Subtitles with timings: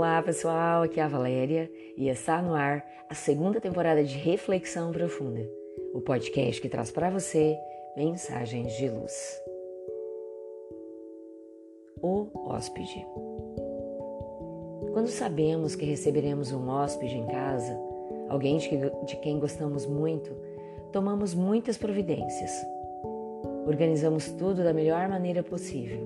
[0.00, 4.92] Olá pessoal, aqui é a Valéria e está no ar a segunda temporada de Reflexão
[4.92, 5.46] Profunda,
[5.92, 7.54] o podcast que traz para você
[7.94, 9.42] mensagens de luz.
[12.00, 13.06] O hóspede.
[14.94, 17.78] Quando sabemos que receberemos um hóspede em casa,
[18.30, 20.34] alguém de quem gostamos muito,
[20.92, 22.50] tomamos muitas providências.
[23.66, 26.00] Organizamos tudo da melhor maneira possível.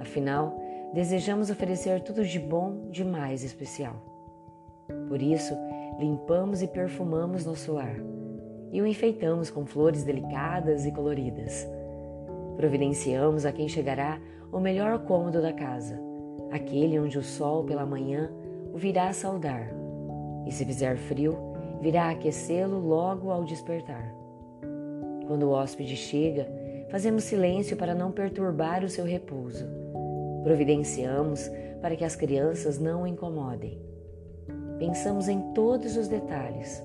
[0.00, 0.60] Afinal,
[0.92, 3.94] desejamos oferecer tudo de bom, de mais especial.
[5.08, 5.56] Por isso,
[5.98, 7.96] limpamos e perfumamos nosso lar
[8.70, 11.66] e o enfeitamos com flores delicadas e coloridas.
[12.56, 15.98] Providenciamos a quem chegará o melhor cômodo da casa,
[16.50, 18.30] aquele onde o sol pela manhã
[18.72, 19.70] o virá saudar,
[20.46, 21.36] e se fizer frio,
[21.80, 24.14] virá aquecê-lo logo ao despertar.
[25.26, 26.48] Quando o hóspede chega,
[26.90, 29.81] fazemos silêncio para não perturbar o seu repouso
[30.42, 33.80] Providenciamos para que as crianças não o incomodem.
[34.78, 36.82] Pensamos em todos os detalhes,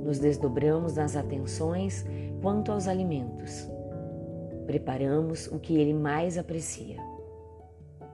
[0.00, 2.04] nos desdobramos nas atenções
[2.40, 3.68] quanto aos alimentos.
[4.66, 6.96] Preparamos o que ele mais aprecia.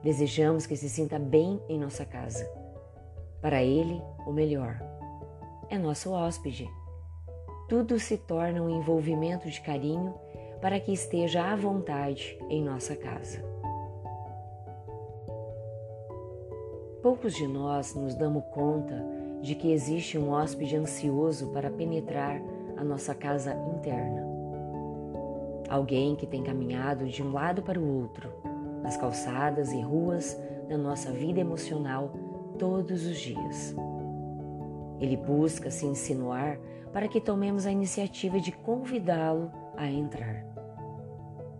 [0.03, 2.47] Desejamos que se sinta bem em nossa casa.
[3.41, 4.79] Para ele, o melhor.
[5.69, 6.69] É nosso hóspede.
[7.67, 10.13] Tudo se torna um envolvimento de carinho
[10.61, 13.52] para que esteja à vontade em nossa casa.
[17.03, 19.05] Poucos de nós nos damos conta
[19.41, 22.41] de que existe um hóspede ansioso para penetrar
[22.77, 24.25] a nossa casa interna.
[25.67, 28.29] Alguém que tem caminhado de um lado para o outro,
[28.81, 32.13] nas calçadas e ruas da nossa vida emocional
[32.57, 33.75] todos os dias.
[34.97, 36.57] Ele busca se insinuar
[36.93, 40.45] para que tomemos a iniciativa de convidá-lo a entrar.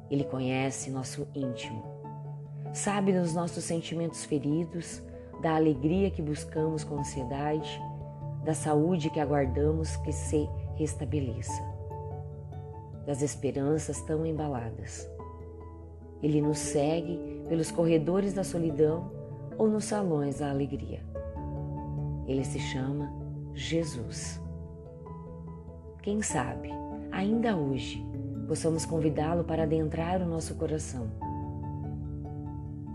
[0.09, 1.83] Ele conhece nosso íntimo,
[2.71, 5.03] sabe dos nossos sentimentos feridos,
[5.43, 7.83] da alegria que buscamos com ansiedade,
[8.45, 11.61] da saúde que aguardamos que se restabeleça,
[13.05, 15.05] das esperanças tão embaladas.
[16.21, 19.11] Ele nos segue pelos corredores da solidão
[19.57, 21.01] ou nos salões da alegria.
[22.25, 23.11] Ele se chama
[23.53, 24.41] Jesus.
[26.01, 26.69] Quem sabe,
[27.11, 28.01] ainda hoje,
[28.47, 31.32] possamos convidá-lo para adentrar o nosso coração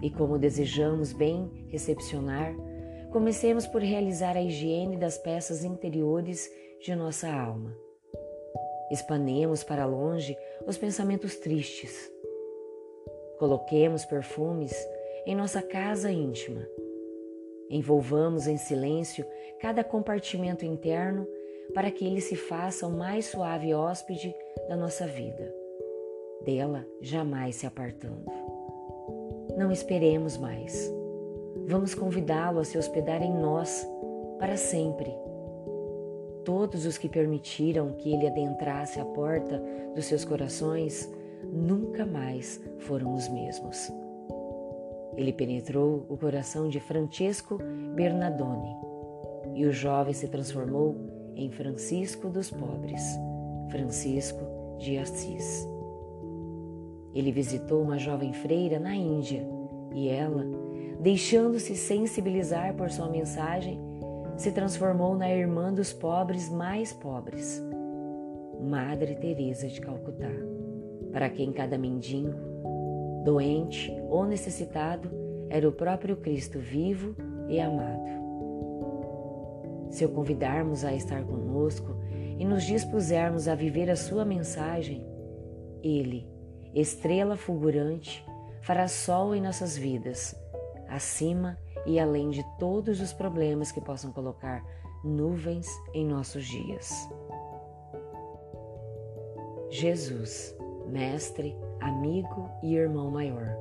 [0.03, 2.55] e como desejamos bem recepcionar,
[3.11, 6.51] comecemos por realizar a higiene das peças interiores
[6.81, 7.75] de nossa alma.
[8.91, 10.37] Espanemos para longe
[10.67, 12.11] os pensamentos tristes.
[13.39, 14.73] Coloquemos perfumes
[15.27, 16.67] em nossa casa íntima.
[17.71, 19.27] Envolvamos em silêncio
[19.61, 21.27] cada compartimento interno
[21.75, 24.35] para que ele se faça o mais suave hóspede
[24.69, 25.55] da nossa vida,
[26.45, 28.25] dela jamais se apartando.
[29.59, 30.89] Não esperemos mais.
[31.67, 33.85] Vamos convidá-lo a se hospedar em nós
[34.39, 35.13] para sempre.
[36.45, 39.61] Todos os que permitiram que ele adentrasse a porta
[39.97, 41.13] dos seus corações
[41.53, 43.91] nunca mais foram os mesmos.
[45.17, 47.59] Ele penetrou o coração de Francesco
[47.97, 48.77] Bernardone
[49.57, 50.95] e o jovem se transformou
[51.35, 53.03] em Francisco dos Pobres,
[53.71, 55.67] Francisco de Assis.
[57.15, 59.47] Ele visitou uma jovem freira na Índia
[59.95, 60.45] e ela,
[61.01, 63.81] deixando-se sensibilizar por sua mensagem,
[64.37, 67.63] se transformou na irmã dos pobres mais pobres,
[68.61, 70.31] Madre Teresa de Calcutá,
[71.13, 72.35] para quem cada mendigo,
[73.25, 75.11] doente ou necessitado
[75.49, 77.17] era o próprio Cristo vivo
[77.49, 78.19] e amado.
[79.91, 81.97] Se o convidarmos a estar conosco
[82.39, 85.05] e nos dispusermos a viver a sua mensagem,
[85.83, 86.27] Ele
[86.75, 88.25] estrela fulgurante,
[88.61, 90.35] fará sol em nossas vidas,
[90.89, 94.65] acima e além de todos os problemas que possam colocar
[95.05, 97.09] nuvens em nossos dias.
[99.71, 103.57] Jesus, Mestre, amigo e irmão maior.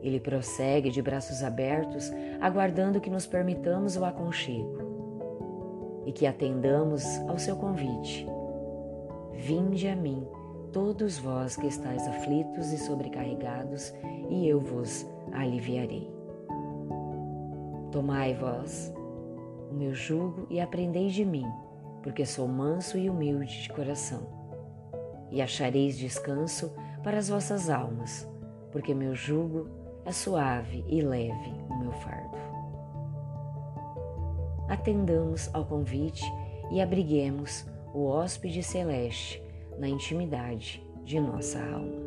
[0.00, 2.10] Ele prossegue de braços abertos,
[2.40, 8.26] aguardando que nos permitamos o aconchego e que atendamos ao seu convite.
[9.32, 10.26] Vinde a mim
[10.72, 13.92] todos vós que estáis aflitos e sobrecarregados,
[14.30, 16.10] e eu vos aliviarei.
[17.90, 18.92] Tomai vós
[19.70, 21.46] o meu jugo e aprendei de mim,
[22.02, 24.26] porque sou manso e humilde de coração.
[25.30, 26.72] E achareis descanso
[27.02, 28.28] para as vossas almas,
[28.70, 29.68] porque meu jugo
[30.04, 32.36] é suave e leve o meu fardo.
[34.68, 36.24] Atendamos ao convite
[36.70, 39.42] e abriguemos o hóspede celeste
[39.82, 42.00] na intimidade de nossa alma.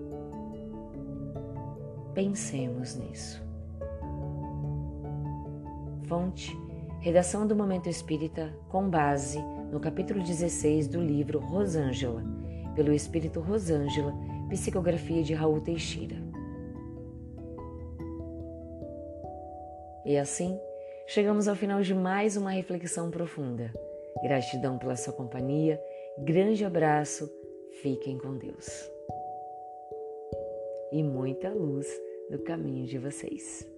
[2.14, 3.44] Pensemos nisso.
[6.08, 6.58] Fonte:
[7.02, 9.44] Redação do Momento Espírita, com base
[9.74, 12.24] no capítulo 16 do livro Rosângela,
[12.76, 14.14] pelo Espírito Rosângela,
[14.48, 16.16] psicografia de Raul Teixeira.
[20.06, 20.58] E assim,
[21.08, 23.74] chegamos ao final de mais uma reflexão profunda.
[24.24, 25.78] Gratidão pela sua companhia,
[26.20, 27.30] grande abraço,
[27.82, 28.68] fiquem com Deus.
[30.92, 31.88] E muita luz
[32.30, 33.75] no caminho de vocês.